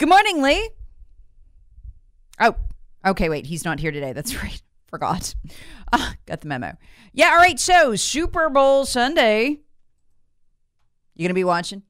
[0.00, 0.70] Good morning, Lee.
[2.40, 2.56] Oh,
[3.04, 3.28] okay.
[3.28, 4.14] Wait, he's not here today.
[4.14, 4.62] That's right.
[4.88, 5.34] Forgot.
[5.92, 6.76] Ah, got the memo.
[7.12, 7.30] Yeah.
[7.30, 7.58] All right.
[7.58, 9.58] So Super Bowl Sunday.
[11.16, 11.82] You gonna be watching?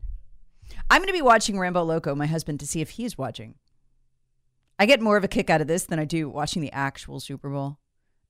[0.88, 3.56] I'm gonna be watching Rambo Loco, my husband, to see if he's watching.
[4.78, 7.20] I get more of a kick out of this than I do watching the actual
[7.20, 7.76] Super Bowl.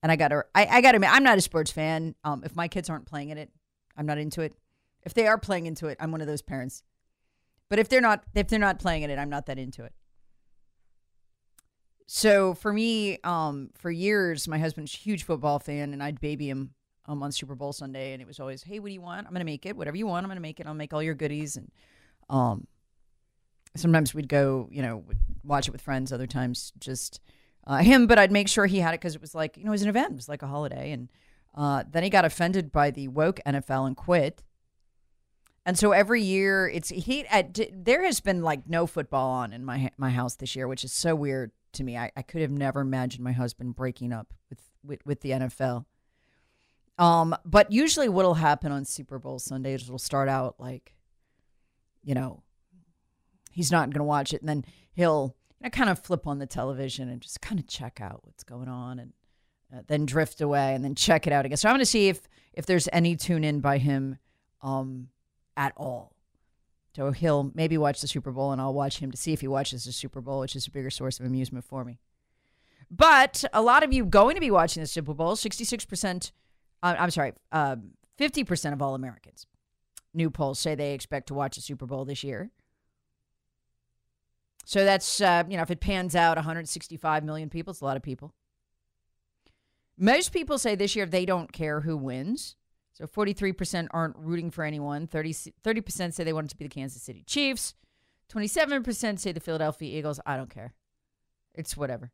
[0.02, 2.16] And I gotta, I, I gotta admit, I'm not a sports fan.
[2.24, 3.50] Um, if my kids aren't playing in it,
[3.96, 4.56] I'm not into it.
[5.04, 6.82] If they are playing into it, I'm one of those parents.
[7.70, 9.92] But if they're not if they're not playing in it, I'm not that into it.
[12.06, 16.74] So for me, um, for years, my husband's huge football fan, and I'd baby him
[17.06, 19.26] um, on Super Bowl Sunday, and it was always, "Hey, what do you want?
[19.26, 19.76] I'm gonna make it.
[19.76, 20.66] Whatever you want, I'm gonna make it.
[20.66, 21.70] I'll make all your goodies." And
[22.28, 22.66] um,
[23.76, 25.04] sometimes we'd go, you know,
[25.44, 26.12] watch it with friends.
[26.12, 27.20] Other times, just
[27.68, 28.08] uh, him.
[28.08, 29.82] But I'd make sure he had it because it was like, you know, it was
[29.82, 30.10] an event.
[30.10, 30.90] It was like a holiday.
[30.90, 31.08] And
[31.54, 34.42] uh, then he got offended by the woke NFL and quit.
[35.66, 37.26] And so every year, it's he.
[37.26, 40.84] At, there has been like no football on in my my house this year, which
[40.84, 41.98] is so weird to me.
[41.98, 45.84] I, I could have never imagined my husband breaking up with, with with the NFL.
[46.98, 50.94] Um, but usually, what'll happen on Super Bowl Sunday is it'll start out like,
[52.02, 52.42] you know,
[53.50, 56.38] he's not going to watch it, and then he'll you know, kind of flip on
[56.38, 59.12] the television and just kind of check out what's going on, and
[59.74, 61.58] uh, then drift away, and then check it out again.
[61.58, 62.22] So I'm going to see if
[62.54, 64.16] if there's any tune in by him.
[64.62, 65.08] Um,
[65.60, 66.12] at all.
[66.96, 69.46] So he'll maybe watch the Super Bowl and I'll watch him to see if he
[69.48, 71.98] watches the Super Bowl, which is a bigger source of amusement for me.
[72.90, 76.32] But a lot of you going to be watching the Super Bowl, 66%,
[76.82, 79.46] uh, I'm sorry, um, 50% of all Americans,
[80.14, 82.50] new polls say they expect to watch the Super Bowl this year.
[84.64, 87.96] So that's, uh, you know, if it pans out 165 million people, it's a lot
[87.96, 88.34] of people.
[89.98, 92.56] Most people say this year they don't care who wins.
[93.00, 95.06] So 43% aren't rooting for anyone.
[95.06, 97.74] 30, 30% say they want it to be the Kansas City Chiefs.
[98.30, 100.20] 27% say the Philadelphia Eagles.
[100.26, 100.74] I don't care.
[101.54, 102.10] It's whatever.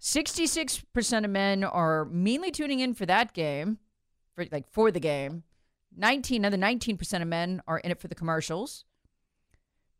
[0.00, 3.80] 66% of men are mainly tuning in for that game,
[4.34, 5.42] for like for the game.
[5.94, 8.86] 19 another 19% of men are in it for the commercials.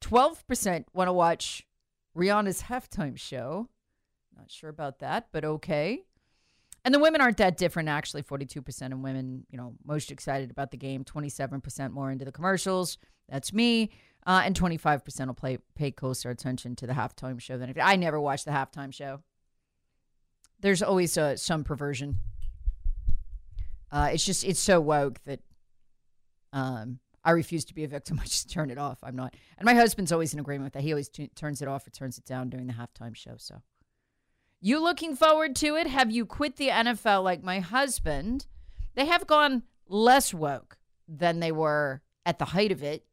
[0.00, 1.66] 12% want to watch
[2.16, 3.68] Rihanna's halftime show.
[4.34, 6.04] Not sure about that, but okay.
[6.84, 8.22] And the women aren't that different, actually.
[8.22, 11.04] 42% of women, you know, most excited about the game.
[11.04, 12.98] 27% more into the commercials.
[13.28, 13.90] That's me.
[14.26, 17.96] Uh, and 25% will play, pay closer attention to the halftime show than if I
[17.96, 19.20] never watch the halftime show.
[20.60, 22.18] There's always uh, some perversion.
[23.90, 25.40] Uh, it's just, it's so woke that
[26.52, 28.18] um, I refuse to be a victim.
[28.22, 28.98] I just turn it off.
[29.02, 29.34] I'm not.
[29.56, 30.82] And my husband's always in agreement with that.
[30.82, 33.34] He always t- turns it off or turns it down during the halftime show.
[33.36, 33.62] So.
[34.60, 35.86] You looking forward to it?
[35.86, 38.46] Have you quit the NFL like my husband?
[38.94, 43.04] They have gone less woke than they were at the height of it.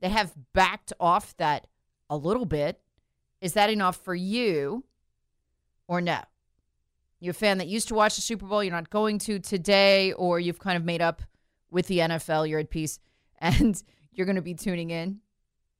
[0.00, 1.66] They have backed off that
[2.08, 2.80] a little bit.
[3.42, 4.84] Is that enough for you
[5.86, 6.20] or no?
[7.20, 10.12] You're a fan that used to watch the Super Bowl, you're not going to today,
[10.14, 11.22] or you've kind of made up
[11.70, 12.98] with the NFL, you're at peace,
[13.38, 13.80] and
[14.10, 15.20] you're going to be tuning in.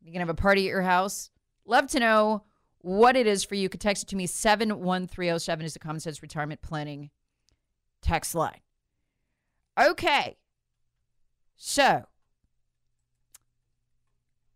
[0.03, 1.31] You're going to have a party at your house.
[1.65, 2.45] Love to know
[2.83, 3.63] what it is for you.
[3.63, 4.27] You could text it to me.
[4.27, 7.11] 71307 is the Common Sense Retirement Planning
[8.03, 8.61] text line.
[9.81, 10.37] Okay.
[11.57, 12.07] So,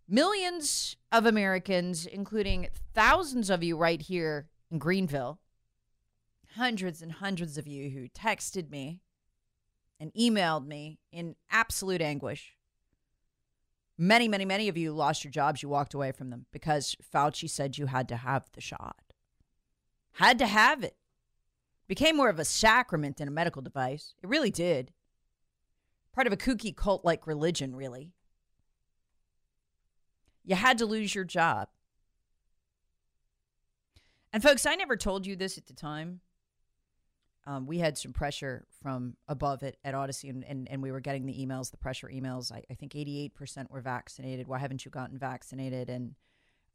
[0.08, 5.38] millions of Americans, including thousands of you right here in Greenville,
[6.56, 9.00] hundreds and hundreds of you who texted me
[10.00, 12.56] and emailed me in absolute anguish.
[13.98, 15.62] Many, many, many of you lost your jobs.
[15.62, 19.12] You walked away from them because Fauci said you had to have the shot.
[20.14, 20.96] Had to have it.
[21.88, 24.14] Became more of a sacrament than a medical device.
[24.22, 24.93] It really did.
[26.12, 28.12] Part of a kooky cult like religion, really.
[30.44, 31.69] You had to lose your job.
[34.32, 36.20] And folks, I never told you this at the time.
[37.46, 40.98] Um, we had some pressure from above it at Odyssey, and, and, and we were
[40.98, 42.50] getting the emails, the pressure emails.
[42.50, 44.48] I, I think 88% were vaccinated.
[44.48, 45.88] Why haven't you gotten vaccinated?
[45.88, 46.16] And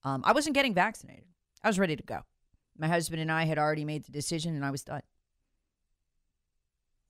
[0.04, 1.26] um, I wasn't getting vaccinated.
[1.62, 2.22] I was ready to go.
[2.78, 5.02] My husband and I had already made the decision, and I was done.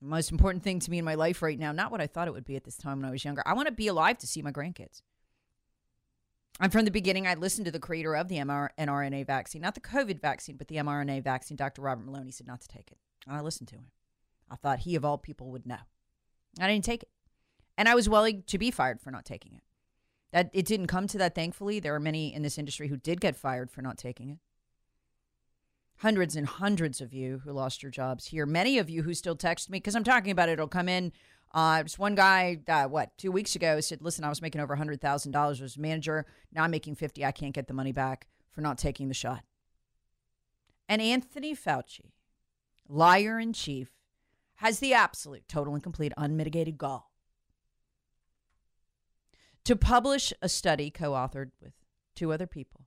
[0.00, 2.26] The most important thing to me in my life right now, not what I thought
[2.26, 3.44] it would be at this time when I was younger.
[3.46, 5.02] I want to be alive to see my grandkids.
[6.58, 9.80] And from the beginning, I listened to the creator of the mRNA vaccine, not the
[9.80, 11.82] COVID vaccine, but the mRNA vaccine, Dr.
[11.82, 12.26] Robert Malone.
[12.26, 12.98] He said not to take it.
[13.26, 13.86] And I listened to him.
[14.50, 15.78] I thought he, of all people, would know.
[16.60, 17.08] I didn't take it.
[17.78, 19.62] And I was willing to be fired for not taking it.
[20.32, 21.80] That it didn't come to that, thankfully.
[21.80, 24.38] There are many in this industry who did get fired for not taking it.
[25.98, 28.44] Hundreds and hundreds of you who lost your jobs here.
[28.44, 30.52] Many of you who still text me because I'm talking about it.
[30.52, 31.12] It'll come in.
[31.54, 34.74] Uh, just one guy, uh, what, two weeks ago said, listen, I was making over
[34.74, 36.26] $100,000 as a manager.
[36.52, 37.24] Now I'm making 50.
[37.24, 39.44] I can't get the money back for not taking the shot.
[40.88, 42.12] And Anthony Fauci,
[42.92, 43.90] liar in chief,
[44.56, 47.10] has the absolute, total, and complete unmitigated gall
[49.64, 51.72] to publish a study co authored with
[52.14, 52.86] two other people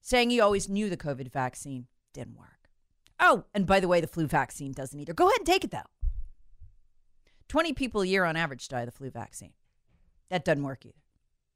[0.00, 2.70] saying he always knew the COVID vaccine didn't work.
[3.18, 5.12] Oh, and by the way, the flu vaccine doesn't either.
[5.12, 5.78] Go ahead and take it though.
[7.48, 9.52] 20 people a year on average die of the flu vaccine.
[10.30, 10.94] That doesn't work either.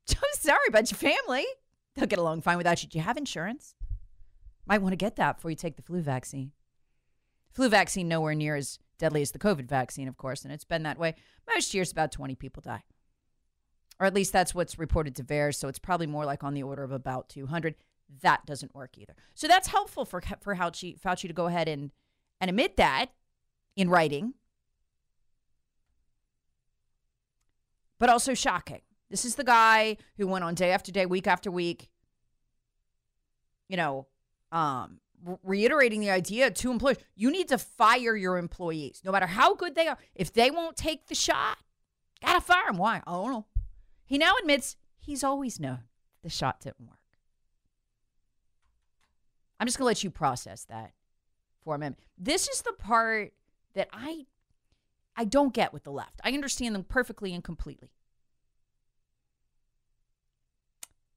[0.10, 1.46] I'm sorry about your family.
[1.94, 2.88] They'll get along fine without you.
[2.88, 3.74] Do you have insurance?
[4.66, 6.52] Might want to get that before you take the flu vaccine.
[7.54, 10.82] Flu vaccine nowhere near as deadly as the COVID vaccine, of course, and it's been
[10.82, 11.14] that way.
[11.52, 12.82] Most years, about 20 people die.
[14.00, 16.64] Or at least that's what's reported to VAERS, so it's probably more like on the
[16.64, 17.76] order of about 200.
[18.22, 19.14] That doesn't work either.
[19.34, 21.92] So that's helpful for, for Fauci, Fauci to go ahead and,
[22.40, 23.06] and admit that
[23.76, 24.34] in writing,
[28.00, 28.80] but also shocking.
[29.10, 31.88] This is the guy who went on day after day, week after week,
[33.68, 34.08] you know,
[34.50, 34.98] um,
[35.42, 39.74] reiterating the idea to employers you need to fire your employees no matter how good
[39.74, 39.98] they are.
[40.14, 41.58] If they won't take the shot
[42.24, 43.02] gotta fire them why?
[43.06, 43.46] I don't know.
[44.04, 45.80] He now admits he's always known
[46.22, 46.98] the shot didn't work.
[49.58, 50.92] I'm just gonna let you process that
[51.62, 51.98] for a minute.
[52.18, 53.32] This is the part
[53.74, 54.24] that i
[55.16, 56.20] i don't get with the left.
[56.22, 57.90] I understand them perfectly and completely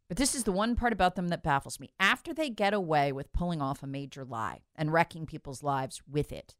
[0.07, 1.91] But this is the one part about them that baffles me.
[1.99, 6.31] After they get away with pulling off a major lie and wrecking people's lives with
[6.31, 6.55] it,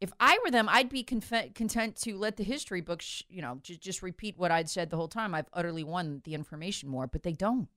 [0.00, 3.60] if I were them, I'd be conf- content to let the history books, you know,
[3.62, 5.34] j- just repeat what I'd said the whole time.
[5.34, 7.68] I've utterly won the information war, but they don't.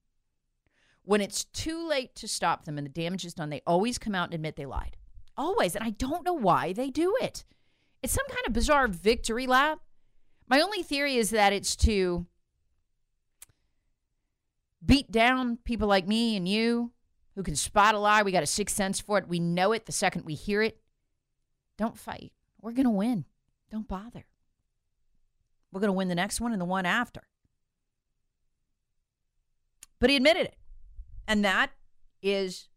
[1.04, 4.16] When it's too late to stop them and the damage is done, they always come
[4.16, 4.98] out and admit they lied.
[5.38, 5.76] Always.
[5.76, 7.46] And I don't know why they do it.
[8.04, 9.80] It's some kind of bizarre victory lap.
[10.48, 12.26] My only theory is that it's to
[14.86, 16.92] beat down people like me and you
[17.36, 18.24] who can spot a lie.
[18.24, 19.28] We got a sixth sense for it.
[19.28, 20.80] We know it the second we hear it.
[21.78, 22.34] Don't fight.
[22.62, 23.26] We're going to win.
[23.72, 24.26] Don't bother.
[25.72, 27.22] We're going to win the next one and the one after.
[30.00, 30.56] But he admitted it.
[31.28, 31.72] And that
[32.22, 32.70] is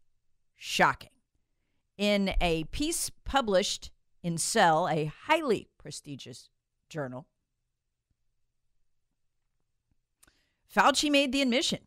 [0.55, 1.09] shocking.
[1.97, 3.91] In a piece published
[4.21, 6.49] in Cell, a highly prestigious
[6.89, 7.27] journal,
[10.73, 11.79] Fauci made the admission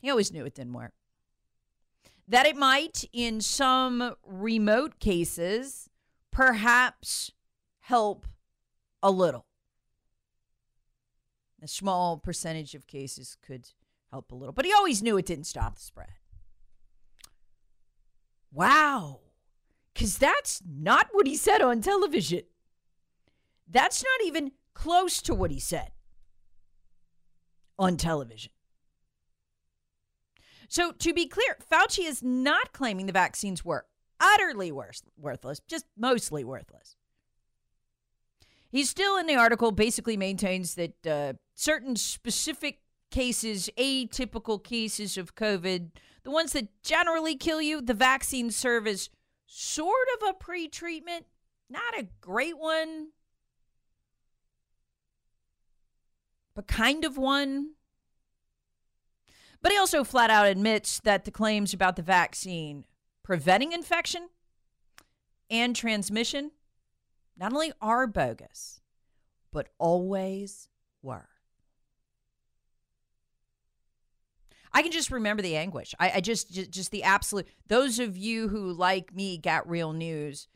[0.00, 0.92] he always knew it didn't work.
[2.28, 5.88] That it might, in some remote cases,
[6.30, 7.32] perhaps
[7.80, 8.26] help
[9.02, 9.46] a little.
[11.62, 13.68] A small percentage of cases could
[14.10, 16.08] help a little, but he always knew it didn't stop the spread.
[18.52, 19.20] Wow.
[19.92, 22.42] Because that's not what he said on television.
[23.68, 25.90] That's not even close to what he said
[27.78, 28.52] on television.
[30.70, 33.86] So, to be clear, Fauci is not claiming the vaccines were
[34.20, 36.94] utterly worse, worthless, just mostly worthless.
[38.70, 45.34] He still, in the article, basically maintains that uh, certain specific cases, atypical cases of
[45.34, 45.90] COVID,
[46.22, 49.10] the ones that generally kill you, the vaccines serve as
[49.46, 51.26] sort of a pre treatment,
[51.68, 53.08] not a great one,
[56.54, 57.70] but kind of one.
[59.62, 62.84] But he also flat out admits that the claims about the vaccine
[63.22, 64.28] preventing infection
[65.50, 66.52] and transmission
[67.36, 68.80] not only are bogus,
[69.52, 70.68] but always
[71.02, 71.28] were.
[74.72, 75.94] I can just remember the anguish.
[75.98, 77.48] I, I just, just, just the absolute.
[77.66, 80.46] Those of you who, like me, got real news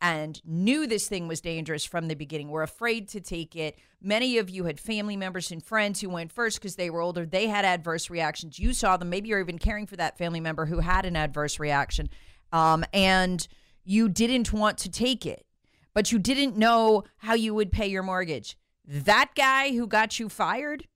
[0.00, 3.78] and knew this thing was dangerous from the beginning, were afraid to take it.
[4.00, 7.26] Many of you had family members and friends who went first because they were older.
[7.26, 8.58] They had adverse reactions.
[8.58, 9.10] You saw them.
[9.10, 12.08] Maybe you're even caring for that family member who had an adverse reaction,
[12.52, 13.46] um, and
[13.84, 15.46] you didn't want to take it,
[15.94, 18.56] but you didn't know how you would pay your mortgage.
[18.86, 20.86] That guy who got you fired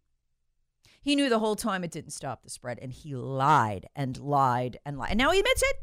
[1.05, 4.79] he knew the whole time it didn't stop the spread, and he lied and lied
[4.87, 5.11] and lied.
[5.11, 5.77] And now he admits it.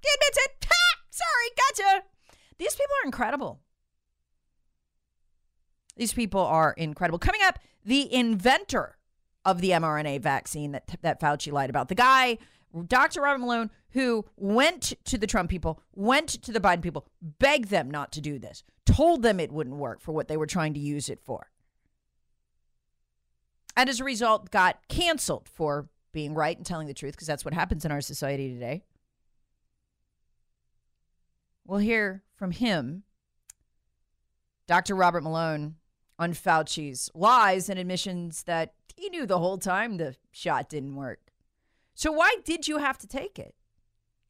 [0.00, 0.66] He admits it.
[1.10, 2.04] Sorry, gotcha.
[2.58, 3.60] These people are incredible.
[5.96, 7.18] These people are incredible.
[7.18, 8.98] Coming up, the inventor
[9.44, 12.38] of the mRNA vaccine that that Fauci lied about, the guy,
[12.86, 13.22] Dr.
[13.22, 17.90] Robert Malone, who went to the Trump people, went to the Biden people, begged them
[17.90, 20.80] not to do this, told them it wouldn't work for what they were trying to
[20.80, 21.50] use it for
[23.78, 27.44] and as a result got canceled for being right and telling the truth because that's
[27.44, 28.82] what happens in our society today.
[31.64, 33.02] We'll hear from him,
[34.68, 34.94] Dr.
[34.94, 35.74] Robert Malone,
[36.18, 41.32] on Fauci's lies and admissions that he knew the whole time the shot didn't work.
[41.94, 43.54] So, why did you have to take it?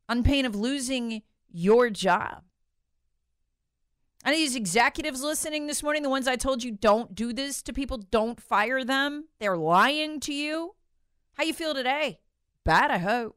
[0.08, 2.44] On pain of losing your job.
[4.24, 7.72] Of these executives listening this morning, the ones I told you don't do this to
[7.72, 9.28] people, don't fire them.
[9.38, 10.74] They're lying to you.
[11.34, 12.20] How you feel today?
[12.64, 13.36] Bad, I hope.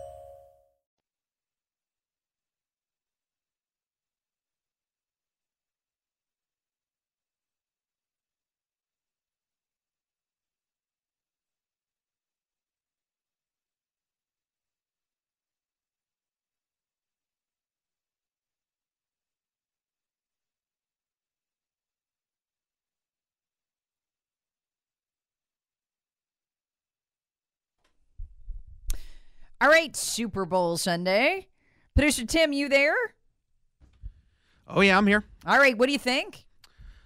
[29.61, 31.47] All right, Super Bowl Sunday.
[31.93, 32.95] Producer Tim, you there?
[34.67, 35.23] Oh yeah, I'm here.
[35.45, 36.45] All right, what do you think?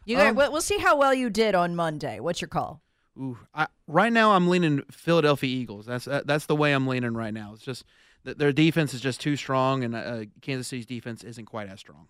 [0.05, 2.21] You Um, we'll, we'll see how well you did on Monday.
[2.21, 2.81] What's your call?
[3.19, 5.85] Ooh, I, right now I'm leaning Philadelphia Eagles.
[5.85, 7.51] That's uh, that's the way I'm leaning right now.
[7.53, 7.83] It's just
[8.23, 11.81] th- their defense is just too strong, and uh, Kansas City's defense isn't quite as
[11.81, 12.07] strong.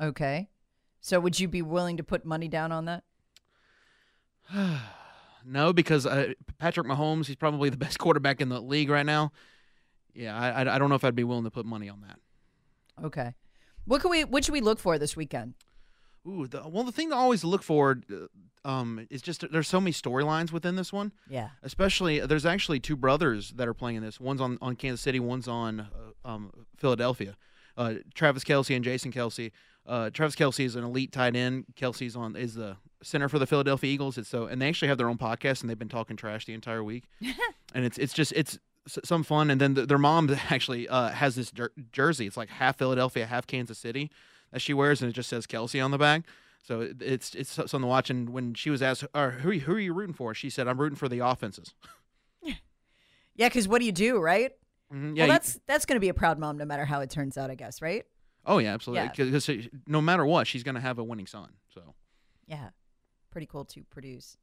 [0.00, 0.48] Okay.
[1.00, 3.04] So would you be willing to put money down on that?
[5.44, 9.32] No, because uh, Patrick Mahomes, he's probably the best quarterback in the league right now.
[10.14, 12.18] Yeah, I, I don't know if I'd be willing to put money on that.
[13.04, 13.34] Okay.
[13.84, 15.54] What can we what should we look for this weekend?
[16.26, 19.80] Ooh, the, well, the thing to always look forward uh, um, is just there's so
[19.80, 21.12] many storylines within this one.
[21.28, 21.50] Yeah.
[21.62, 24.18] Especially, there's actually two brothers that are playing in this.
[24.18, 27.36] One's on, on Kansas City, one's on uh, um, Philadelphia.
[27.76, 29.50] Uh, Travis Kelce and Jason Kelce.
[29.86, 31.66] Uh, Travis Kelce is an elite tight end.
[31.74, 34.16] Kelce's on is the center for the Philadelphia Eagles.
[34.16, 36.54] It's so, and they actually have their own podcast, and they've been talking trash the
[36.54, 37.04] entire week.
[37.74, 39.50] and it's it's just it's some fun.
[39.50, 42.26] And then th their mom actually uh, has this jer- jersey.
[42.26, 44.10] It's like half Philadelphia, half Kansas City
[44.52, 46.22] that she wears, and it just says Kelce on the back.
[46.62, 48.08] So it, it's it's something to watch.
[48.08, 50.80] And when she was asked, uh, "Who who are you rooting for?" she said, "I'm
[50.80, 51.74] rooting for the offenses."
[53.36, 54.52] Yeah, because what do you do, right?
[54.92, 57.10] Mhm, well, you- that's that's going to be a proud mom no matter how it
[57.10, 58.04] turns out, I guess, right?
[58.46, 59.04] oh yeah, absolutely.
[59.04, 59.26] Yeah.
[59.30, 61.54] Because no matter what, she's going to have a winning son.
[61.72, 61.94] So
[62.46, 62.70] Yeah.
[63.30, 64.36] Pretty cool to produce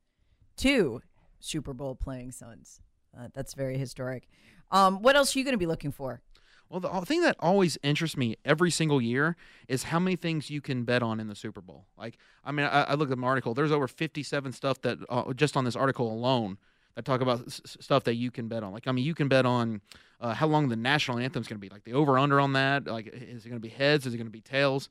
[0.57, 1.01] two
[1.39, 2.81] Super Bowl playing sons.
[3.17, 4.27] Uh, that's very historic.
[4.71, 6.21] Um, what else are you going to be looking for?
[6.69, 9.35] Well, the uh, thing that always interests me every single year
[9.67, 11.85] is how many things you can bet on in the Super Bowl.
[11.97, 13.53] Like, I mean, I, I looked at an article.
[13.53, 16.57] There's over 57 stuff that uh, just on this article alone
[16.95, 18.71] that talk about s- stuff that you can bet on.
[18.73, 19.81] Like, I mean, you can bet on
[20.19, 21.69] uh, how long the national anthem is going to be.
[21.69, 22.87] Like the over under on that.
[22.87, 24.05] Like, is it going to be heads?
[24.05, 24.89] Is it going to be tails?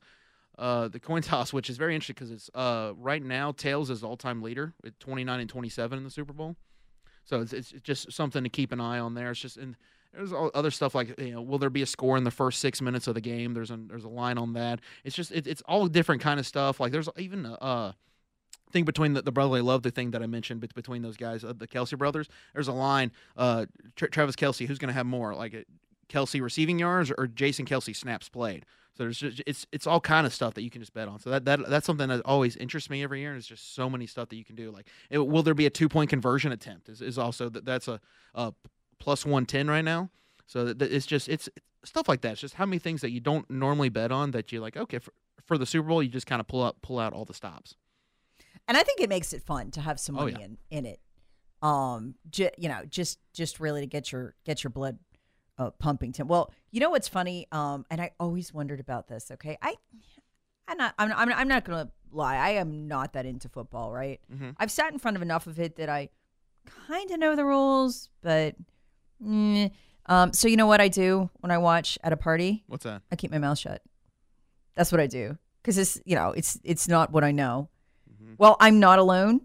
[0.57, 4.03] Uh, the coin toss, which is very interesting because it's uh, right now tails is
[4.03, 6.55] all time leader with 29 and 27 in the Super Bowl.
[7.23, 9.31] So it's, it's just something to keep an eye on there.
[9.31, 9.75] It's just and
[10.13, 12.59] there's all other stuff like you know will there be a score in the first
[12.59, 13.53] six minutes of the game?
[13.53, 14.81] There's a there's a line on that.
[15.03, 16.79] It's just it, it's all different kind of stuff.
[16.79, 17.91] Like there's even a uh,
[18.71, 21.43] thing between the, the brotherly love, the thing that I mentioned bet- between those guys,
[21.43, 22.27] uh, the Kelce brothers.
[22.53, 23.11] There's a line.
[23.37, 25.59] Uh, Tra- Travis Kelce, who's going to have more like uh,
[26.09, 28.65] Kelce receiving yards or Jason Kelce snaps played?
[28.93, 31.19] So there's just it's it's all kind of stuff that you can just bet on.
[31.19, 33.29] So that, that that's something that always interests me every year.
[33.29, 34.69] And there's just so many stuff that you can do.
[34.69, 36.89] Like, it, will there be a two point conversion attempt?
[36.89, 38.01] Is, is also that that's a,
[38.35, 38.53] a
[38.99, 40.09] plus one ten right now.
[40.45, 41.47] So that, that it's just it's
[41.85, 42.33] stuff like that.
[42.33, 44.99] It's just how many things that you don't normally bet on that you're like okay
[44.99, 45.13] for,
[45.45, 47.75] for the Super Bowl you just kind of pull up pull out all the stops.
[48.67, 50.45] And I think it makes it fun to have some Oh, money yeah.
[50.45, 50.99] in, in it.
[51.61, 54.97] Um, you know, just just really to get your get your blood
[55.57, 56.11] uh, pumping.
[56.11, 56.27] Tim.
[56.27, 57.47] Well, you know what's funny?
[57.51, 59.29] Um, and I always wondered about this.
[59.31, 59.75] Okay, I,
[60.67, 60.95] I'm not.
[60.97, 61.11] I'm.
[61.13, 62.37] I'm, I'm not gonna lie.
[62.37, 63.91] I am not that into football.
[63.91, 64.19] Right.
[64.33, 64.55] Mhm.
[64.57, 66.09] I've sat in front of enough of it that I
[66.87, 68.55] kind of know the rules, but.
[69.23, 69.71] mm.
[70.07, 72.63] Um, so you know what I do when I watch at a party?
[72.65, 73.03] What's that?
[73.11, 73.83] I keep my mouth shut.
[74.75, 77.69] That's what I do because it's you know it's it's not what I know.
[78.31, 78.43] Mm-hmm.
[78.43, 79.41] Well, I'm not alone.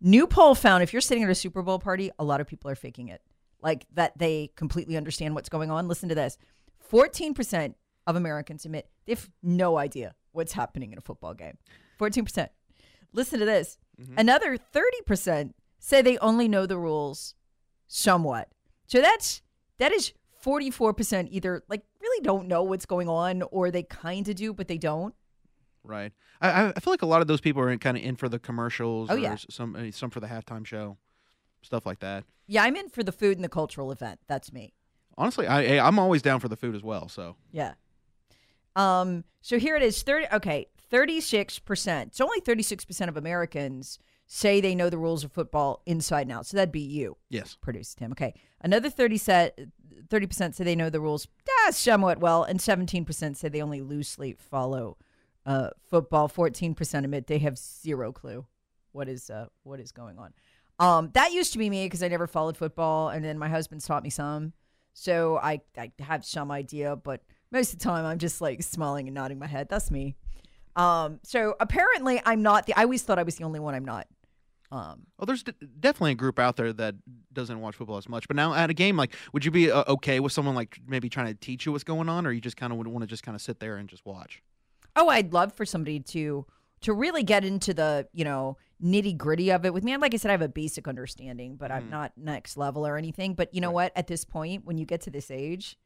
[0.00, 2.70] New poll found if you're sitting at a Super Bowl party, a lot of people
[2.70, 3.22] are faking it,
[3.62, 5.88] like that they completely understand what's going on.
[5.88, 6.36] Listen to this:
[6.92, 7.74] 14%
[8.06, 11.56] of Americans admit they have no idea what's happening in a football game.
[11.98, 12.48] 14%.
[13.12, 14.14] Listen to this: mm-hmm.
[14.18, 17.34] another 30% say they only know the rules
[17.86, 18.48] somewhat.
[18.86, 19.42] So that's
[19.78, 20.12] that is
[20.44, 24.68] 44% either like really don't know what's going on or they kind of do but
[24.68, 25.14] they don't.
[25.86, 26.12] Right.
[26.40, 28.38] I I- feel like a lot of those people are kind of in for the
[28.38, 29.08] commercials.
[29.10, 29.36] Oh, or yeah.
[29.50, 30.98] Some some for the halftime show,
[31.62, 32.24] stuff like that.
[32.46, 34.20] Yeah, I'm in for the food and the cultural event.
[34.26, 34.74] That's me.
[35.18, 37.08] Honestly, I I- I'm always down for the food as well.
[37.08, 37.74] So Yeah.
[38.74, 42.14] Um so here it is 30 okay, 36%.
[42.14, 46.46] So only 36% of Americans say they know the rules of football inside and out.
[46.46, 47.16] So that'd be you.
[47.30, 47.56] yes.
[47.60, 48.12] Produce Tim.
[48.12, 48.34] Okay.
[48.60, 49.58] Another 30 set
[50.08, 51.26] 30% say they know the rules
[51.66, 54.98] ah, somewhat well and 17% say they only loosely follow
[55.46, 56.28] uh, football.
[56.28, 58.44] 14% admit they have zero clue
[58.92, 60.32] what is uh, what is going on.
[60.78, 63.82] Um, that used to be me because I never followed football and then my husband
[63.82, 64.52] taught me some.
[64.92, 69.06] So I I have some idea, but most of the time I'm just like smiling
[69.08, 69.68] and nodding my head.
[69.68, 70.16] That's me.
[70.74, 73.84] Um, so apparently I'm not the I always thought I was the only one I'm
[73.84, 74.06] not.
[74.72, 76.96] Um, Well, there's d- definitely a group out there that
[77.32, 78.26] doesn't watch football as much.
[78.26, 81.08] But now at a game, like, would you be uh, okay with someone like maybe
[81.08, 83.06] trying to teach you what's going on, or you just kind of would want to
[83.06, 84.42] just kind of sit there and just watch?
[84.96, 86.46] Oh, I'd love for somebody to
[86.82, 89.92] to really get into the you know nitty gritty of it with me.
[89.92, 91.90] And like I said, I have a basic understanding, but I'm mm.
[91.90, 93.34] not next level or anything.
[93.34, 93.92] But you know what?
[93.96, 95.78] At this point, when you get to this age,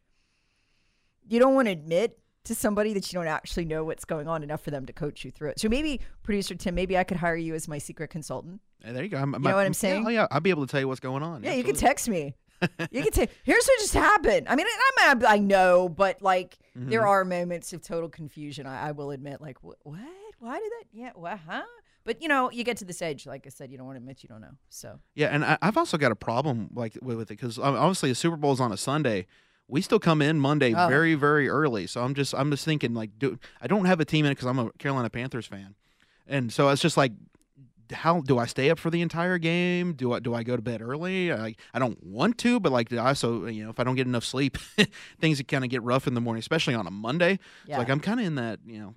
[1.29, 4.43] you don't want to admit to somebody that you don't actually know what's going on
[4.43, 5.61] enough for them to coach you through it.
[5.61, 8.61] So maybe producer Tim, maybe I could hire you as my secret consultant.
[8.83, 9.19] Hey, there you go.
[9.19, 10.03] I'm, know what I'm saying?
[10.03, 11.45] Yeah, oh, yeah, I'll be able to tell you what's going on.
[11.45, 12.35] Yeah, you can text me.
[12.91, 16.59] You can say, "Here's what just happened." I mean, I I, I know, but like,
[16.75, 17.09] there mm-hmm.
[17.09, 18.67] are moments of total confusion.
[18.67, 19.99] I, I will admit, like, "Wh- what?
[20.39, 20.85] Why did that?
[20.93, 21.39] Yeah, what?
[21.47, 21.63] Huh?
[22.05, 24.01] But you know, you get to this age, like I said, you don't want to
[24.01, 24.57] admit you don't know.
[24.69, 27.77] So Yeah, and I, I've also got a problem like with, with it because um,
[27.77, 29.27] obviously the Super Bowl is on a Sunday.
[29.69, 30.89] We still come in Monday Oh.
[30.89, 34.05] very very early, so I'm just I'm just thinking like, do I don't have a
[34.05, 35.75] team in it because I'm a Carolina Panthers fan,
[36.27, 37.13] and so it's just like,
[37.93, 39.95] how do I stay up for the entire game?
[39.95, 41.33] Do I do I go to bed early?
[41.33, 44.07] I I don't want to, but like I also you know if I don't get
[44.07, 44.57] enough sleep,
[45.21, 47.39] things kind of get rough in the morning, especially on a Monday.
[47.67, 47.77] Yeah.
[47.77, 48.95] So like I'm kind of in that you know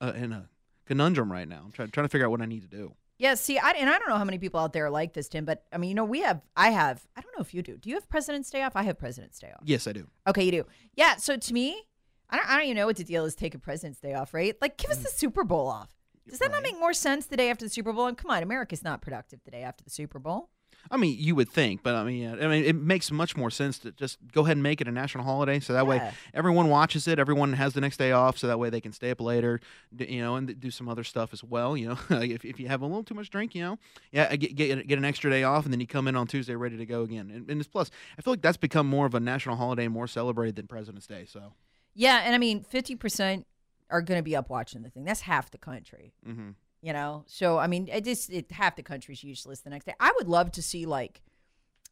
[0.00, 0.48] uh, in a
[0.86, 1.62] conundrum right now.
[1.64, 2.94] I'm trying trying to figure out what I need to do.
[3.18, 5.28] Yeah, see, I, and I don't know how many people out there are like this,
[5.28, 7.62] Tim, but I mean, you know, we have, I have, I don't know if you
[7.62, 7.78] do.
[7.78, 8.76] Do you have President's Day off?
[8.76, 9.62] I have President's Day off.
[9.64, 10.06] Yes, I do.
[10.26, 10.66] Okay, you do.
[10.96, 11.82] Yeah, so to me,
[12.28, 14.54] I don't, I don't even know what the deal is taking President's Day off, right?
[14.60, 15.88] Like, give us the Super Bowl off.
[16.28, 18.06] Does that not make more sense the day after the Super Bowl?
[18.06, 20.50] And come on, America's not productive the day after the Super Bowl.
[20.90, 23.78] I mean, you would think, but I mean, I mean, it makes much more sense
[23.80, 27.08] to just go ahead and make it a national holiday, so that way everyone watches
[27.08, 29.60] it, everyone has the next day off, so that way they can stay up later,
[29.98, 31.76] you know, and do some other stuff as well.
[31.76, 33.78] You know, if, if you have a little too much drink, you know,
[34.12, 36.54] yeah, get, get get an extra day off, and then you come in on Tuesday
[36.54, 37.30] ready to go again.
[37.34, 40.06] And, and it's plus, I feel like that's become more of a national holiday, more
[40.06, 41.24] celebrated than President's Day.
[41.28, 41.52] So,
[41.94, 43.44] Yeah, and I mean, 50%
[43.90, 45.04] are going to be up watching the thing.
[45.04, 46.12] That's half the country.
[46.24, 46.50] hmm
[46.82, 47.24] you know?
[47.26, 49.94] So i mean it just it half the country's useless the next day.
[49.98, 51.22] I would love to see like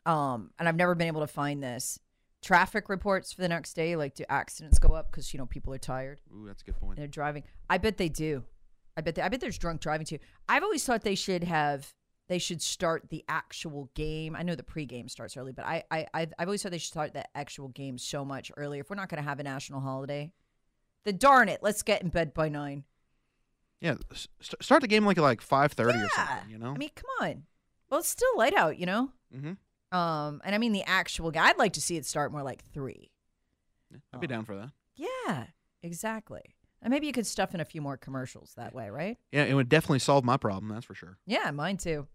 [0.07, 1.98] um and i've never been able to find this
[2.42, 5.72] traffic reports for the next day like do accidents go up because you know people
[5.72, 6.96] are tired ooh, that's a good point.
[6.98, 7.42] they're driving.
[7.70, 8.44] I bet they do.
[8.96, 10.18] I bet they, i bet there's drunk driving too.
[10.48, 11.92] I've always thought they should have
[12.28, 14.37] they should start the actual game.
[14.37, 16.90] I know the pregame starts early but i i i've, I've always thought they should
[16.92, 18.83] start the actual game so much earlier.
[18.83, 20.30] If we're not going to have a national holiday
[21.04, 22.84] then darn it let's get in bed by nine
[23.80, 26.50] Yeah, st- start the game like like five thirty or something.
[26.50, 26.72] You know.
[26.74, 27.42] I mean, come on.
[27.90, 29.10] Well, it's still light out, you know.
[29.32, 29.52] hmm
[29.96, 31.48] Um, and I mean the actual guy.
[31.48, 33.10] I'd like to see it start more like three.
[33.90, 34.70] Yeah, I'd be down for that.
[34.96, 35.46] Yeah,
[35.82, 36.40] exactly.
[36.82, 39.16] And maybe you could stuff in a few more commercials that way, right?
[39.32, 40.68] Yeah, it would definitely solve my problem.
[40.72, 41.18] That's for sure.
[41.26, 42.06] Yeah, mine too.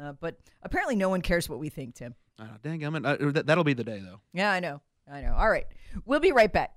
[0.00, 2.14] Uh, but apparently, no one cares what we think, Tim.
[2.38, 4.20] Uh, dang, I mean, uh, that, that'll be the day though.
[4.32, 4.80] Yeah, I know.
[5.10, 5.34] I know.
[5.34, 5.66] All right,
[6.06, 6.76] we'll be right back.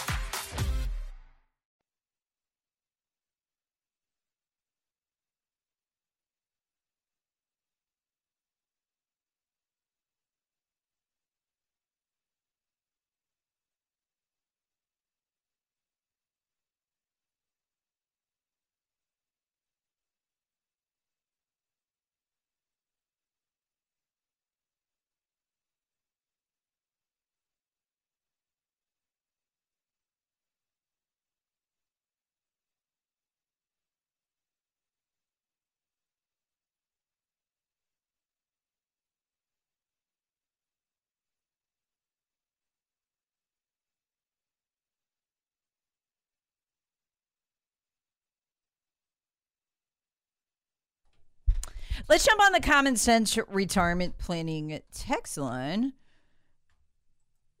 [52.11, 55.93] Let's jump on the common sense retirement planning text line.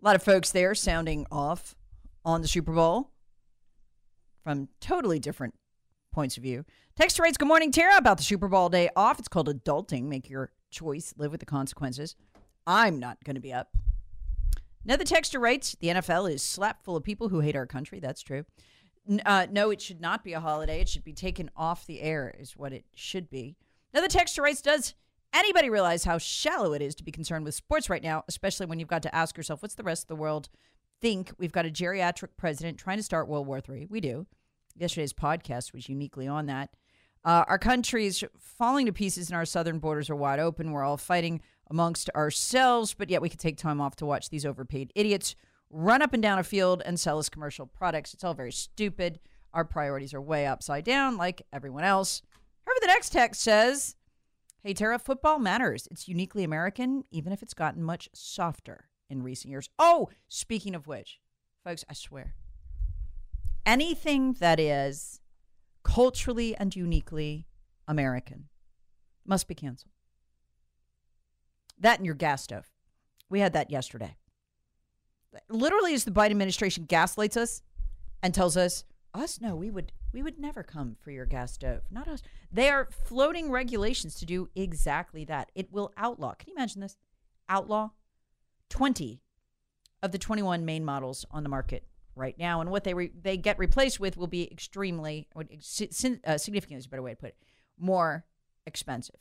[0.01, 1.73] A lot of folks there sounding off
[2.25, 3.11] on the Super Bowl
[4.43, 5.53] from totally different
[6.11, 6.65] points of view.
[6.97, 9.19] Text writes, Good morning, Tara, about the Super Bowl day off.
[9.19, 10.09] It's called adulting.
[10.09, 12.17] Make your choice, live with the consequences.
[12.67, 13.69] I'm not going to be up.
[14.83, 18.01] Another texter writes, The NFL is slap full of people who hate our country.
[18.01, 18.43] That's true.
[19.25, 20.81] Uh, no, it should not be a holiday.
[20.81, 23.55] It should be taken off the air, is what it should be.
[23.93, 24.95] Another texter writes, Does
[25.33, 28.79] anybody realize how shallow it is to be concerned with sports right now, especially when
[28.79, 30.49] you've got to ask yourself, what's the rest of the world
[31.01, 31.31] think?
[31.37, 33.87] We've got a geriatric president trying to start World War III.
[33.89, 34.27] We do.
[34.75, 36.69] Yesterday's podcast was uniquely on that.
[37.23, 40.71] Uh, our country is falling to pieces and our southern borders are wide open.
[40.71, 44.45] We're all fighting amongst ourselves, but yet we could take time off to watch these
[44.45, 45.35] overpaid idiots
[45.71, 48.13] run up and down a field and sell us commercial products.
[48.13, 49.19] It's all very stupid.
[49.53, 52.21] Our priorities are way upside down, like everyone else.
[52.65, 53.95] However, the next text says,
[54.63, 55.87] Hey, Tara, football matters.
[55.89, 59.69] It's uniquely American, even if it's gotten much softer in recent years.
[59.79, 61.19] Oh, speaking of which,
[61.63, 62.35] folks, I swear,
[63.65, 65.19] anything that is
[65.83, 67.47] culturally and uniquely
[67.87, 68.49] American
[69.25, 69.91] must be canceled.
[71.79, 72.69] That and your gas stove.
[73.29, 74.17] We had that yesterday.
[75.49, 77.63] Literally, as the Biden administration gaslights us
[78.21, 81.81] and tells us, us, no, we would we would never come for your gas stove.
[81.89, 82.21] Not us.
[82.51, 85.51] They are floating regulations to do exactly that.
[85.55, 86.33] It will outlaw.
[86.33, 86.97] Can you imagine this?
[87.47, 87.91] Outlaw
[88.69, 89.21] 20
[90.03, 93.37] of the 21 main models on the market right now, and what they re- they
[93.37, 97.37] get replaced with will be extremely, uh, significantly is a better way to put it,
[97.77, 98.25] more
[98.65, 99.17] expensive.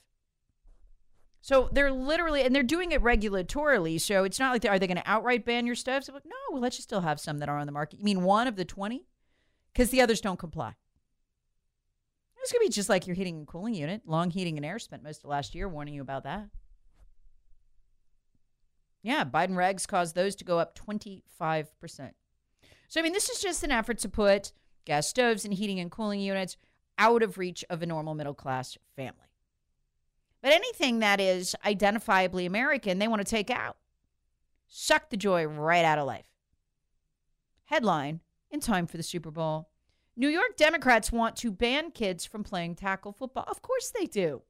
[1.42, 4.00] So they're literally, and they're doing it regulatorily.
[4.00, 6.04] So it's not like, they, are they going to outright ban your stuff?
[6.04, 7.98] So, no, well, let's just still have some that are on the market.
[7.98, 9.06] You mean one of the 20?
[9.72, 10.74] Because the others don't comply.
[12.42, 14.02] It's going to be just like your heating and cooling unit.
[14.06, 16.48] Long Heating and Air spent most of last year warning you about that.
[19.02, 21.22] Yeah, Biden regs caused those to go up 25%.
[22.88, 24.52] So, I mean, this is just an effort to put
[24.84, 26.56] gas stoves and heating and cooling units
[26.98, 29.30] out of reach of a normal middle class family.
[30.42, 33.76] But anything that is identifiably American, they want to take out.
[34.68, 36.28] Suck the joy right out of life.
[37.64, 39.70] Headline in time for the Super Bowl
[40.16, 43.44] New York Democrats want to ban kids from playing tackle football.
[43.48, 44.42] Of course they do.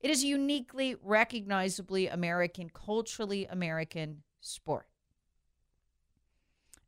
[0.00, 4.86] It is a uniquely, recognizably American, culturally American sport.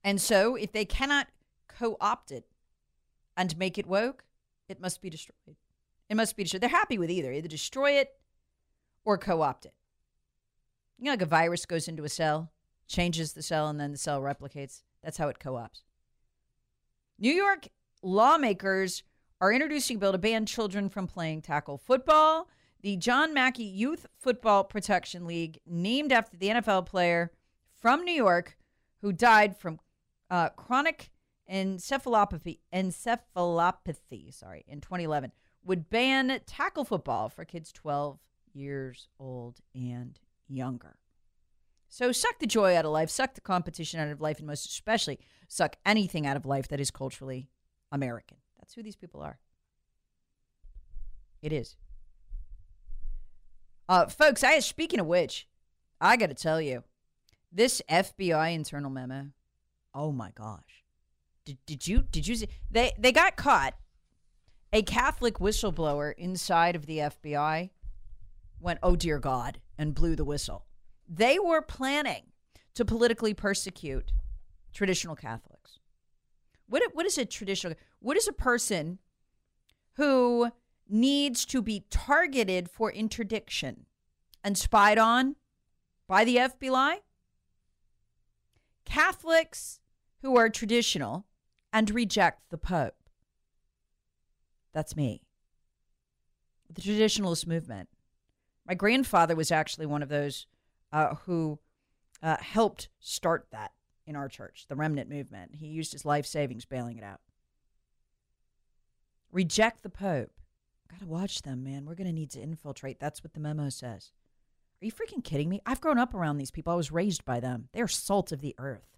[0.05, 1.29] And so, if they cannot
[1.69, 2.45] co opt it
[3.35, 4.25] and make it woke,
[4.69, 5.57] it must be destroyed.
[6.11, 6.61] It must be destroyed.
[6.61, 8.11] They're happy with either, either destroy it
[9.07, 9.73] or co opt it.
[10.99, 12.53] You know, like a virus goes into a cell,
[12.87, 14.83] changes the cell, and then the cell replicates.
[15.03, 15.83] That's how it co ops.
[17.19, 17.69] New York
[18.03, 19.03] lawmakers
[19.41, 22.49] are introducing a bill to ban children from playing tackle football.
[22.83, 27.33] The John Mackey Youth Football Protection League, named after the NFL player
[27.81, 28.59] from New York
[29.01, 29.81] who died from
[30.31, 31.11] uh, chronic
[31.51, 35.33] encephalopathy, encephalopathy, sorry, in 2011
[35.65, 38.19] would ban tackle football for kids 12
[38.53, 40.97] years old and younger.
[41.89, 44.67] So suck the joy out of life, suck the competition out of life, and most
[44.67, 45.19] especially
[45.49, 47.49] suck anything out of life that is culturally
[47.93, 48.39] American.
[48.59, 49.39] That's who these people are.
[51.43, 51.77] It is.
[53.89, 55.47] Uh, folks, I speaking of which,
[56.01, 56.83] I got to tell you,
[57.53, 59.29] this FBI internal memo.
[59.95, 60.85] Oh my gosh,
[61.45, 63.75] did, did you did you see they they got caught
[64.73, 67.71] a Catholic whistleblower inside of the FBI
[68.61, 70.66] went, oh dear God, and blew the whistle.
[71.09, 72.25] They were planning
[72.75, 74.13] to politically persecute
[74.73, 75.79] traditional Catholics.
[76.69, 78.99] What, what is a traditional, what is a person
[79.95, 80.51] who
[80.89, 83.87] needs to be targeted for interdiction
[84.43, 85.37] and spied on
[86.07, 86.97] by the FBI?
[88.85, 89.81] Catholics
[90.23, 91.27] who are traditional
[91.73, 92.95] and reject the Pope.
[94.73, 95.23] That's me.
[96.73, 97.89] The traditionalist movement.
[98.67, 100.47] My grandfather was actually one of those
[100.97, 101.59] uh, who
[102.23, 103.73] uh, helped start that
[104.07, 105.57] in our church, the remnant movement.
[105.57, 107.21] He used his life savings bailing it out.
[109.31, 110.31] Reject the Pope.
[110.91, 111.85] Gotta watch them, man.
[111.85, 112.99] We're gonna need to infiltrate.
[112.99, 114.13] That's what the memo says.
[114.81, 115.61] Are you freaking kidding me?
[115.67, 116.73] I've grown up around these people.
[116.73, 117.69] I was raised by them.
[117.75, 118.97] They are salt of the earth.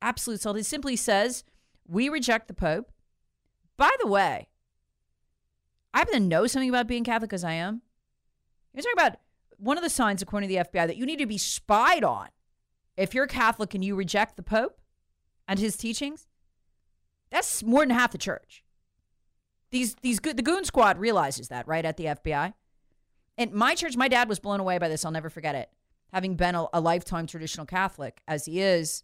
[0.00, 0.58] Absolute salt.
[0.58, 1.42] It simply says,
[1.88, 2.92] we reject the Pope.
[3.76, 4.48] By the way,
[5.92, 7.82] I happen to know something about being Catholic because I am.
[8.72, 9.18] You're talking about
[9.58, 12.28] one of the signs, according to the FBI, that you need to be spied on
[12.96, 14.80] if you're Catholic and you reject the Pope
[15.48, 16.26] and his teachings.
[17.30, 18.62] That's more than half the church.
[19.70, 22.54] These these the goon squad realizes that right at the FBI.
[23.38, 25.04] And my church, my dad was blown away by this.
[25.04, 25.70] I'll never forget it.
[26.12, 29.02] Having been a, a lifetime traditional Catholic as he is,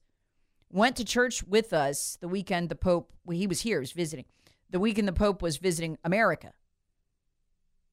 [0.70, 3.92] went to church with us the weekend the Pope well, he was here, he was
[3.92, 4.24] visiting.
[4.70, 6.52] The weekend the Pope was visiting America.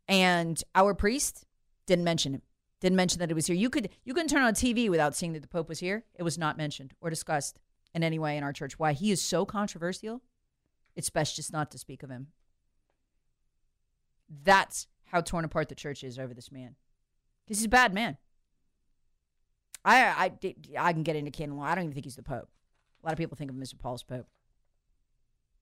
[0.07, 1.45] And our priest
[1.85, 2.41] didn't mention him.
[2.79, 3.55] Didn't mention that it was here.
[3.55, 6.05] You could you couldn't turn on TV without seeing that the Pope was here.
[6.15, 7.59] It was not mentioned or discussed
[7.93, 8.79] in any way in our church.
[8.79, 10.21] Why he is so controversial,
[10.95, 12.27] it's best just not to speak of him.
[14.43, 16.75] That's how torn apart the church is over this man.
[17.45, 18.17] Because he's a bad man.
[19.83, 21.63] I, I, I can get into canon law.
[21.63, 22.49] I don't even think he's the Pope.
[23.01, 24.27] A lot of people think of him as Paul's Pope.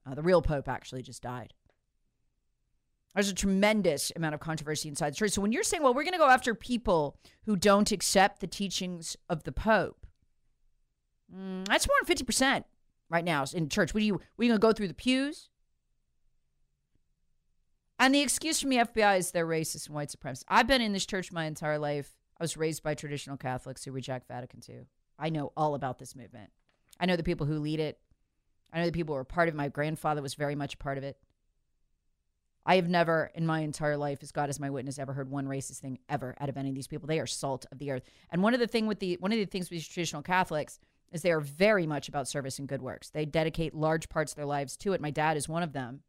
[0.05, 1.53] Uh, the real Pope actually just died.
[3.17, 5.31] There's a tremendous amount of controversy inside the church.
[5.31, 8.45] So when you're saying, well, we're going to go after people who don't accept the
[8.47, 10.05] teachings of the Pope,
[11.35, 12.63] mm, that's more than 50%
[13.09, 13.95] right now in church.
[13.95, 15.49] What are you, you going to go through the pews?
[17.97, 20.43] And the excuse from the FBI is they're racist and white supremacists.
[20.47, 22.13] I've been in this church my entire life.
[22.39, 24.81] I was raised by traditional Catholics who reject Vatican II.
[25.17, 26.51] I know all about this movement.
[26.99, 27.97] I know the people who lead it.
[28.71, 29.57] I know the people who are part of it.
[29.57, 31.17] My grandfather was very much a part of it.
[32.67, 35.47] I have never in my entire life, as God is my witness, ever heard one
[35.47, 37.07] racist thing ever out of any of these people.
[37.07, 38.03] They are salt of the earth.
[38.29, 40.77] And one of the thing with the one of the things with these traditional Catholics
[41.13, 43.09] is they are very much about service and good works.
[43.09, 44.99] They dedicate large parts of their lives to it.
[44.99, 46.01] My dad is one of them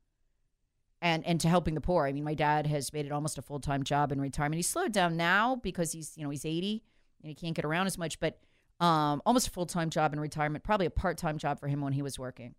[1.00, 2.06] and and to helping the poor.
[2.06, 4.56] I mean, my dad has made it almost a full time job in retirement.
[4.56, 6.82] He's slowed down now because he's you know he's eighty
[7.22, 8.40] and he can't get around as much, but
[8.80, 11.80] um, almost a full time job in retirement, probably a part time job for him
[11.80, 12.54] when he was working,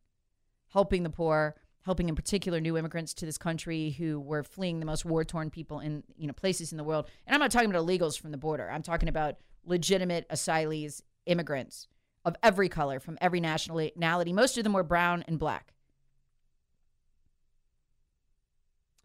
[0.69, 4.85] helping the poor, helping in particular new immigrants to this country who were fleeing the
[4.85, 7.07] most war torn people in you know places in the world.
[7.25, 8.69] And I'm not talking about illegals from the border.
[8.69, 11.87] I'm talking about legitimate asylees, immigrants
[12.25, 14.33] of every color, from every nationality.
[14.33, 15.73] Most of them were brown and black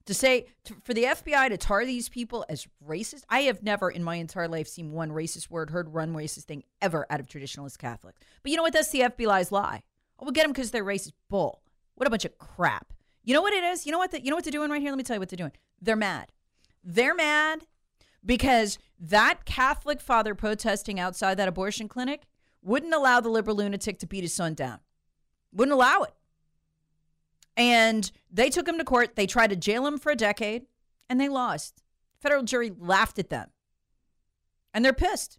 [0.06, 3.90] to say to, for the FBI to tar these people as racist, I have never
[3.90, 7.26] in my entire life seen one racist word, heard one racist thing ever out of
[7.26, 8.20] traditionalist Catholics.
[8.42, 8.72] But you know what?
[8.72, 9.82] That's the FBI's lie.
[10.18, 11.12] Oh, we'll get them because they're racist.
[11.28, 11.60] Bull.
[11.94, 12.92] What a bunch of crap.
[13.22, 13.86] You know what it is?
[13.86, 14.10] You know what?
[14.10, 14.90] The, you know what they're doing right here?
[14.90, 15.52] Let me tell you what they're doing.
[15.80, 16.32] They're mad.
[16.82, 17.66] They're mad
[18.24, 22.22] because that Catholic father protesting outside that abortion clinic
[22.62, 24.80] wouldn't allow the liberal lunatic to beat his son down.
[25.52, 26.14] Wouldn't allow it.
[27.56, 29.16] And they took him to court.
[29.16, 30.66] They tried to jail him for a decade
[31.08, 31.82] and they lost.
[32.20, 33.50] Federal jury laughed at them.
[34.72, 35.38] And they're pissed.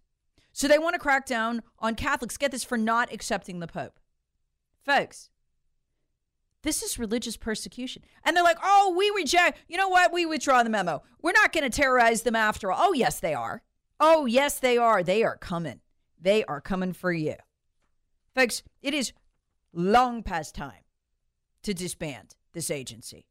[0.52, 4.00] So they want to crack down on Catholics, get this, for not accepting the Pope.
[4.82, 5.28] Folks,
[6.66, 8.02] this is religious persecution.
[8.24, 9.58] And they're like, oh, we reject.
[9.68, 10.12] You know what?
[10.12, 11.02] We withdraw the memo.
[11.22, 12.88] We're not going to terrorize them after all.
[12.88, 13.62] Oh, yes, they are.
[14.00, 15.02] Oh, yes, they are.
[15.02, 15.80] They are coming.
[16.20, 17.36] They are coming for you.
[18.34, 19.12] Folks, it is
[19.72, 20.84] long past time
[21.62, 23.26] to disband this agency.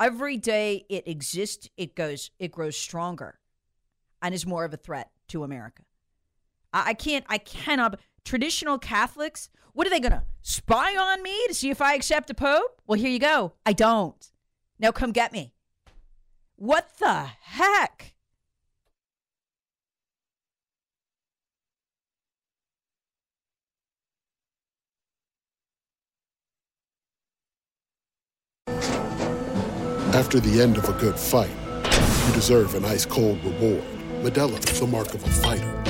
[0.00, 3.40] Every day it exists, it goes, it grows stronger,
[4.22, 5.82] and is more of a threat to America.
[6.72, 7.98] I, I can't, I cannot.
[8.24, 12.30] Traditional Catholics, what are they going to spy on me to see if I accept
[12.30, 12.82] a pope?
[12.86, 13.52] Well, here you go.
[13.64, 14.30] I don't.
[14.78, 15.54] Now come get me.
[16.56, 18.14] What the heck?
[30.14, 31.50] After the end of a good fight,
[31.84, 33.84] you deserve an ice cold reward.
[34.22, 35.77] Modelo is the mark of a fighter.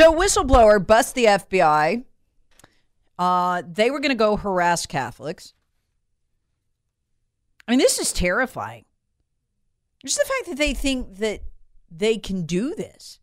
[0.00, 2.04] So whistleblower bust the FBI.
[3.18, 5.52] Uh, they were going to go harass Catholics.
[7.68, 8.86] I mean, this is terrifying.
[10.02, 11.42] Just the fact that they think that
[11.90, 13.18] they can do this.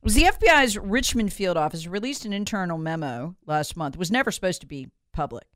[0.00, 3.96] Was the FBI's Richmond field office released an internal memo last month.
[3.96, 5.48] It was never supposed to be public.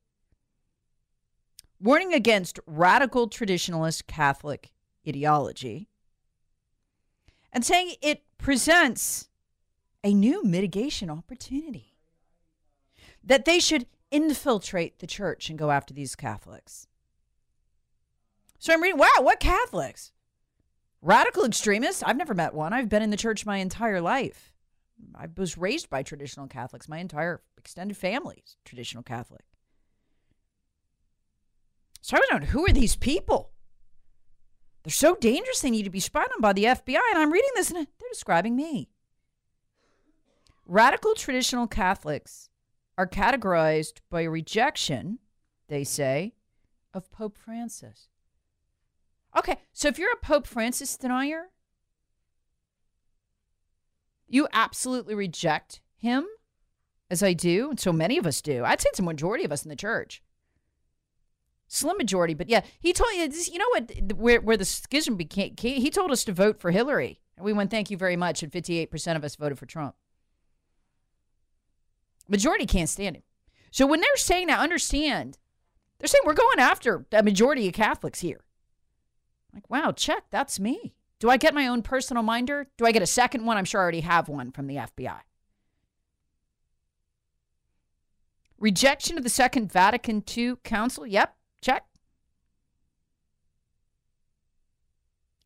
[1.81, 4.73] Warning against radical traditionalist Catholic
[5.07, 5.87] ideology
[7.53, 9.30] and saying it presents
[10.03, 11.97] a new mitigation opportunity.
[13.23, 16.87] That they should infiltrate the church and go after these Catholics.
[18.59, 20.13] So I'm reading, wow, what Catholics?
[21.03, 22.03] Radical extremists?
[22.03, 22.73] I've never met one.
[22.73, 24.53] I've been in the church my entire life.
[25.15, 26.89] I was raised by traditional Catholics.
[26.89, 29.45] My entire extended family is traditional Catholic.
[32.03, 33.51] So I was wondering, who are these people?
[34.83, 37.01] They're so dangerous, they need to be spied on by the FBI.
[37.11, 38.89] And I'm reading this and they're describing me.
[40.71, 42.49] Radical traditional Catholics
[42.97, 45.19] are categorized by rejection,
[45.67, 46.35] they say,
[46.95, 48.07] of Pope Francis.
[49.37, 51.47] Okay, so if you're a Pope Francis denier,
[54.29, 56.25] you absolutely reject him,
[57.11, 58.65] as I do, and so many of us do.
[58.65, 60.23] I'd say it's a majority of us in the church.
[61.67, 65.57] Slim majority, but yeah, he told you, you know what, where, where the schism became,
[65.59, 67.19] he told us to vote for Hillary.
[67.37, 69.97] And we went, thank you very much, and 58% of us voted for Trump.
[72.31, 73.23] Majority can't stand him.
[73.73, 75.37] So when they're saying that, understand,
[75.99, 78.41] they're saying we're going after a majority of Catholics here.
[79.53, 80.95] Like, wow, check, that's me.
[81.19, 82.69] Do I get my own personal minder?
[82.79, 83.57] Do I get a second one?
[83.57, 85.19] I'm sure I already have one from the FBI.
[88.59, 91.07] Rejection of the Second Vatican II Council?
[91.07, 91.85] Yep, check.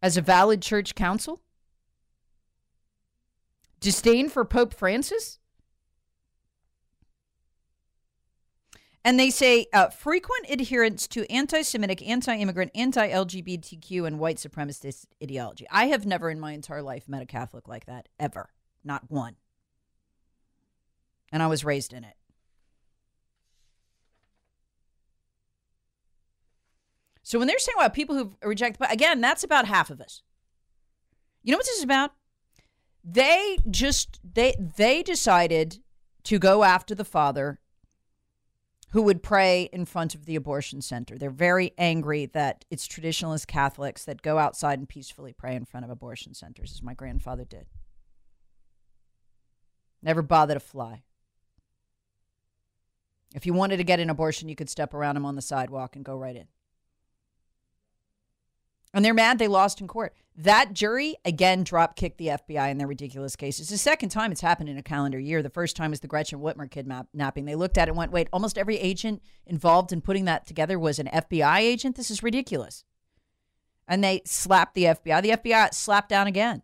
[0.02, 1.40] As a valid church council?
[3.80, 5.38] Disdain for Pope Francis?
[9.04, 14.38] And they say uh, frequent adherence to anti Semitic, anti immigrant, anti LGBTQ, and white
[14.38, 15.66] supremacist ideology.
[15.70, 18.48] I have never in my entire life met a Catholic like that, ever.
[18.82, 19.36] Not one.
[21.30, 22.14] And I was raised in it.
[27.22, 30.22] So when they're saying about people who reject, but again, that's about half of us.
[31.42, 32.12] You know what this is about?
[33.02, 35.80] They just they they decided
[36.24, 37.60] to go after the father
[38.94, 41.18] who would pray in front of the abortion center.
[41.18, 45.82] They're very angry that it's traditionalist Catholics that go outside and peacefully pray in front
[45.82, 47.66] of abortion centers, as my grandfather did.
[50.00, 51.02] Never bothered to fly.
[53.34, 55.96] If you wanted to get an abortion, you could step around him on the sidewalk
[55.96, 56.46] and go right in.
[58.92, 60.14] And they're mad they lost in court.
[60.36, 63.60] That jury, again, drop kicked the FBI in their ridiculous case.
[63.60, 65.42] It's the second time it's happened in a calendar year.
[65.42, 67.44] The first time was the Gretchen Whitmer kidnapping.
[67.44, 70.76] They looked at it and went, wait, almost every agent involved in putting that together
[70.76, 71.94] was an FBI agent?
[71.94, 72.82] This is ridiculous.
[73.86, 75.22] And they slapped the FBI.
[75.22, 76.62] The FBI slapped down again.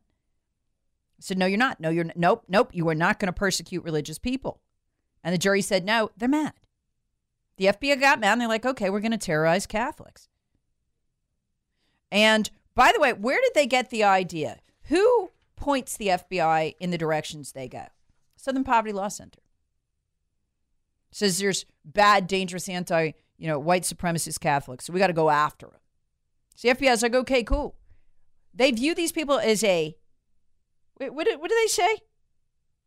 [1.20, 1.78] said, no, you're not.
[1.78, 2.06] No, you're.
[2.16, 2.70] Nope, nope.
[2.72, 4.60] You are not going to persecute religious people.
[5.22, 6.54] And the jury said, no, they're mad.
[7.56, 10.28] The FBI got mad and they're like, okay, we're going to terrorize Catholics.
[12.10, 14.58] And by the way, where did they get the idea?
[14.84, 17.86] Who points the FBI in the directions they go?
[18.36, 19.40] Southern Poverty Law Center.
[21.12, 24.84] Says there's bad, dangerous anti, you know, white supremacist Catholics.
[24.84, 25.80] So we got to go after them.
[26.54, 27.74] So the FBI is like, okay, cool.
[28.54, 29.96] They view these people as a,
[30.96, 31.98] what, what do they say?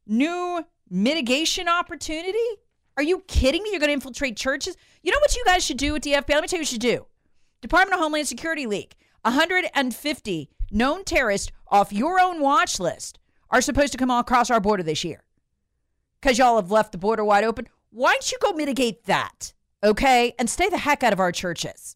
[0.05, 2.37] New mitigation opportunity?
[2.95, 3.71] Are you kidding me?
[3.71, 4.77] You're going to infiltrate churches?
[5.01, 6.29] You know what you guys should do with the FBI?
[6.29, 7.05] Let me tell you what you should do.
[7.61, 8.95] Department of Homeland Security leak.
[9.23, 13.19] 150 known terrorists off your own watch list
[13.49, 15.23] are supposed to come across our border this year
[16.21, 17.67] because y'all have left the border wide open.
[17.89, 19.53] Why don't you go mitigate that?
[19.83, 20.33] Okay.
[20.39, 21.95] And stay the heck out of our churches.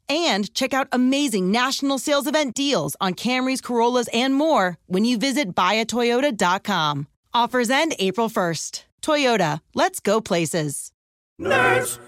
[0.11, 5.17] and check out amazing national sales event deals on Camrys, Corollas, and more when you
[5.17, 7.07] visit buyatoyota.com.
[7.33, 8.83] Offers end April 1st.
[9.01, 10.91] Toyota, let's go places.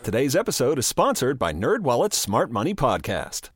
[0.03, 3.49] Today's episode is sponsored by NerdWallet's Smart Money Podcast.